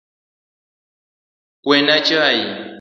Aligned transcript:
Kwena 1.63 1.95
chai 2.07 2.39